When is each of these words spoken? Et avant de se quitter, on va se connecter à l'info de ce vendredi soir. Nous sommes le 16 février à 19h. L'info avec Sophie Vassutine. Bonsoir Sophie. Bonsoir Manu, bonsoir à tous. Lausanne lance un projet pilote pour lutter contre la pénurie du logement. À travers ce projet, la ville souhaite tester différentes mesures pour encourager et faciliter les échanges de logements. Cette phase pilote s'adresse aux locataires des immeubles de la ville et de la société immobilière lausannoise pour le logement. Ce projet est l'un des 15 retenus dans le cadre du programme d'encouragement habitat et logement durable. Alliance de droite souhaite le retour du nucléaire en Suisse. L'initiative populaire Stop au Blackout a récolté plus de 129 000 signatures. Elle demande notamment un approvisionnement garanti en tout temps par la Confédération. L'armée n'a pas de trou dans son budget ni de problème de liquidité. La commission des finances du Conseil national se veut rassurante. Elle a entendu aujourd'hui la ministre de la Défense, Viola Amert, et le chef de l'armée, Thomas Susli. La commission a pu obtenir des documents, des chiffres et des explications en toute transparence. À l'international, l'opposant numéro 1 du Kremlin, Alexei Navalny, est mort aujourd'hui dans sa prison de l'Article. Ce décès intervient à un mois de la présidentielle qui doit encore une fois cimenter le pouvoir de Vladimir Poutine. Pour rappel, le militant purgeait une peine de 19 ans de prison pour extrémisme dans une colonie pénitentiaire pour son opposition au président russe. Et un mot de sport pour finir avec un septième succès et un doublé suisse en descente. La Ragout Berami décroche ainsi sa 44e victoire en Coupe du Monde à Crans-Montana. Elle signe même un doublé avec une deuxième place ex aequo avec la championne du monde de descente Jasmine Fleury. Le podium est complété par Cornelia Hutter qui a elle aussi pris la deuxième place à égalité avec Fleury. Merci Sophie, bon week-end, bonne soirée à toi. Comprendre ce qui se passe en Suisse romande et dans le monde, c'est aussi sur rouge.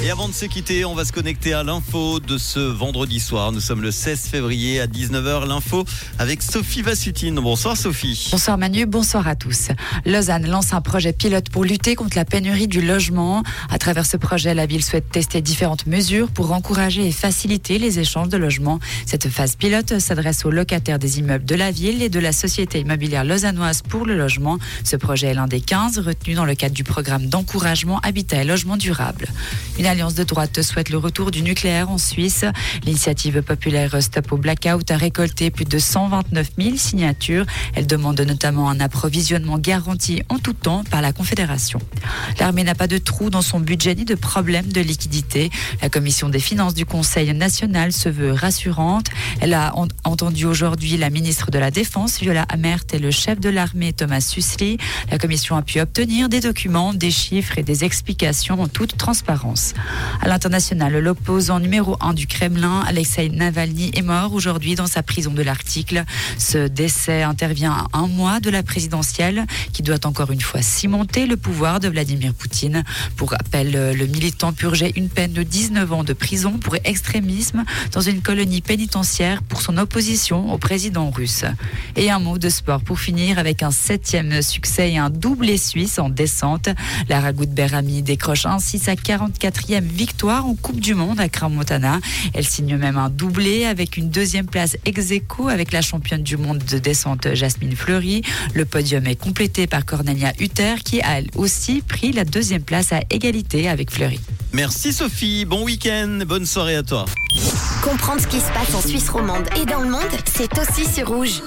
Et 0.00 0.10
avant 0.12 0.28
de 0.28 0.32
se 0.32 0.44
quitter, 0.44 0.84
on 0.84 0.94
va 0.94 1.04
se 1.04 1.10
connecter 1.10 1.52
à 1.52 1.64
l'info 1.64 2.20
de 2.20 2.38
ce 2.38 2.60
vendredi 2.60 3.18
soir. 3.18 3.50
Nous 3.50 3.58
sommes 3.58 3.82
le 3.82 3.90
16 3.90 4.28
février 4.28 4.78
à 4.78 4.86
19h. 4.86 5.48
L'info 5.48 5.84
avec 6.20 6.40
Sophie 6.40 6.82
Vassutine. 6.82 7.34
Bonsoir 7.34 7.76
Sophie. 7.76 8.28
Bonsoir 8.30 8.58
Manu, 8.58 8.86
bonsoir 8.86 9.26
à 9.26 9.34
tous. 9.34 9.70
Lausanne 10.06 10.48
lance 10.48 10.72
un 10.72 10.80
projet 10.80 11.12
pilote 11.12 11.50
pour 11.50 11.64
lutter 11.64 11.96
contre 11.96 12.16
la 12.16 12.24
pénurie 12.24 12.68
du 12.68 12.80
logement. 12.80 13.42
À 13.70 13.78
travers 13.78 14.06
ce 14.06 14.16
projet, 14.16 14.54
la 14.54 14.66
ville 14.66 14.84
souhaite 14.84 15.10
tester 15.10 15.42
différentes 15.42 15.86
mesures 15.86 16.30
pour 16.30 16.52
encourager 16.52 17.04
et 17.04 17.12
faciliter 17.12 17.80
les 17.80 17.98
échanges 17.98 18.28
de 18.28 18.36
logements. 18.36 18.78
Cette 19.04 19.28
phase 19.28 19.56
pilote 19.56 19.98
s'adresse 19.98 20.44
aux 20.44 20.52
locataires 20.52 21.00
des 21.00 21.18
immeubles 21.18 21.44
de 21.44 21.56
la 21.56 21.72
ville 21.72 22.04
et 22.04 22.08
de 22.08 22.20
la 22.20 22.30
société 22.30 22.78
immobilière 22.78 23.24
lausannoise 23.24 23.82
pour 23.82 24.06
le 24.06 24.16
logement. 24.16 24.58
Ce 24.84 24.94
projet 24.94 25.26
est 25.26 25.34
l'un 25.34 25.48
des 25.48 25.60
15 25.60 25.98
retenus 25.98 26.36
dans 26.36 26.44
le 26.44 26.54
cadre 26.54 26.74
du 26.74 26.84
programme 26.84 27.26
d'encouragement 27.26 27.98
habitat 28.04 28.42
et 28.42 28.44
logement 28.44 28.76
durable. 28.76 29.26
Alliance 29.88 30.14
de 30.14 30.24
droite 30.24 30.60
souhaite 30.60 30.90
le 30.90 30.98
retour 30.98 31.30
du 31.30 31.42
nucléaire 31.42 31.90
en 31.90 31.98
Suisse. 31.98 32.44
L'initiative 32.84 33.42
populaire 33.42 34.02
Stop 34.02 34.32
au 34.32 34.36
Blackout 34.36 34.90
a 34.90 34.96
récolté 34.96 35.50
plus 35.50 35.64
de 35.64 35.78
129 35.78 36.50
000 36.58 36.76
signatures. 36.76 37.46
Elle 37.74 37.86
demande 37.86 38.20
notamment 38.20 38.68
un 38.68 38.80
approvisionnement 38.80 39.58
garanti 39.58 40.22
en 40.28 40.38
tout 40.38 40.52
temps 40.52 40.84
par 40.90 41.00
la 41.00 41.12
Confédération. 41.12 41.80
L'armée 42.38 42.64
n'a 42.64 42.74
pas 42.74 42.86
de 42.86 42.98
trou 42.98 43.30
dans 43.30 43.42
son 43.42 43.60
budget 43.60 43.94
ni 43.94 44.04
de 44.04 44.14
problème 44.14 44.66
de 44.66 44.80
liquidité. 44.80 45.50
La 45.80 45.88
commission 45.88 46.28
des 46.28 46.40
finances 46.40 46.74
du 46.74 46.84
Conseil 46.84 47.32
national 47.32 47.92
se 47.92 48.10
veut 48.10 48.32
rassurante. 48.32 49.06
Elle 49.40 49.54
a 49.54 49.74
entendu 50.04 50.44
aujourd'hui 50.44 50.98
la 50.98 51.08
ministre 51.08 51.50
de 51.50 51.58
la 51.58 51.70
Défense, 51.70 52.20
Viola 52.20 52.42
Amert, 52.50 52.84
et 52.92 52.98
le 52.98 53.10
chef 53.10 53.40
de 53.40 53.48
l'armée, 53.48 53.92
Thomas 53.94 54.20
Susli. 54.20 54.76
La 55.10 55.18
commission 55.18 55.56
a 55.56 55.62
pu 55.62 55.80
obtenir 55.80 56.28
des 56.28 56.40
documents, 56.40 56.92
des 56.92 57.10
chiffres 57.10 57.58
et 57.58 57.62
des 57.62 57.84
explications 57.84 58.60
en 58.60 58.68
toute 58.68 58.96
transparence. 58.96 59.74
À 60.20 60.28
l'international, 60.28 60.98
l'opposant 60.98 61.60
numéro 61.60 61.96
1 62.00 62.14
du 62.14 62.26
Kremlin, 62.26 62.82
Alexei 62.86 63.28
Navalny, 63.28 63.90
est 63.94 64.02
mort 64.02 64.32
aujourd'hui 64.32 64.74
dans 64.74 64.86
sa 64.86 65.02
prison 65.02 65.32
de 65.32 65.42
l'Article. 65.42 66.04
Ce 66.38 66.66
décès 66.66 67.22
intervient 67.22 67.72
à 67.72 67.98
un 67.98 68.06
mois 68.08 68.40
de 68.40 68.50
la 68.50 68.62
présidentielle 68.62 69.46
qui 69.72 69.82
doit 69.82 70.04
encore 70.06 70.32
une 70.32 70.40
fois 70.40 70.62
cimenter 70.62 71.26
le 71.26 71.36
pouvoir 71.36 71.80
de 71.80 71.88
Vladimir 71.88 72.34
Poutine. 72.34 72.82
Pour 73.16 73.30
rappel, 73.30 73.72
le 73.72 74.06
militant 74.06 74.52
purgeait 74.52 74.92
une 74.96 75.08
peine 75.08 75.32
de 75.32 75.42
19 75.42 75.92
ans 75.92 76.04
de 76.04 76.12
prison 76.12 76.58
pour 76.58 76.76
extrémisme 76.84 77.64
dans 77.92 78.00
une 78.00 78.22
colonie 78.22 78.60
pénitentiaire 78.60 79.42
pour 79.42 79.62
son 79.62 79.78
opposition 79.78 80.52
au 80.52 80.58
président 80.58 81.10
russe. 81.10 81.44
Et 81.96 82.10
un 82.10 82.18
mot 82.18 82.38
de 82.38 82.48
sport 82.48 82.80
pour 82.80 82.98
finir 82.98 83.38
avec 83.38 83.62
un 83.62 83.70
septième 83.70 84.42
succès 84.42 84.92
et 84.92 84.98
un 84.98 85.10
doublé 85.10 85.58
suisse 85.58 85.98
en 85.98 86.08
descente. 86.08 86.68
La 87.08 87.20
Ragout 87.20 87.46
Berami 87.46 88.02
décroche 88.02 88.46
ainsi 88.46 88.78
sa 88.78 88.94
44e 88.94 89.67
victoire 89.76 90.46
en 90.46 90.54
Coupe 90.54 90.80
du 90.80 90.94
Monde 90.94 91.20
à 91.20 91.28
Crans-Montana. 91.28 92.00
Elle 92.34 92.46
signe 92.46 92.76
même 92.76 92.96
un 92.96 93.10
doublé 93.10 93.64
avec 93.64 93.96
une 93.96 94.08
deuxième 94.08 94.46
place 94.46 94.76
ex 94.84 95.10
aequo 95.10 95.48
avec 95.48 95.72
la 95.72 95.82
championne 95.82 96.22
du 96.22 96.36
monde 96.36 96.58
de 96.58 96.78
descente 96.78 97.34
Jasmine 97.34 97.76
Fleury. 97.76 98.22
Le 98.54 98.64
podium 98.64 99.06
est 99.06 99.16
complété 99.16 99.66
par 99.66 99.84
Cornelia 99.84 100.32
Hutter 100.40 100.76
qui 100.84 101.00
a 101.02 101.18
elle 101.18 101.26
aussi 101.36 101.82
pris 101.82 102.12
la 102.12 102.24
deuxième 102.24 102.62
place 102.62 102.92
à 102.92 103.00
égalité 103.10 103.68
avec 103.68 103.90
Fleury. 103.90 104.20
Merci 104.52 104.92
Sophie, 104.92 105.44
bon 105.44 105.64
week-end, 105.64 106.20
bonne 106.26 106.46
soirée 106.46 106.76
à 106.76 106.82
toi. 106.82 107.04
Comprendre 107.82 108.20
ce 108.20 108.26
qui 108.26 108.40
se 108.40 108.50
passe 108.52 108.74
en 108.74 108.80
Suisse 108.80 109.08
romande 109.08 109.46
et 109.60 109.66
dans 109.66 109.80
le 109.80 109.90
monde, 109.90 110.00
c'est 110.24 110.58
aussi 110.58 110.90
sur 110.90 111.08
rouge. 111.08 111.42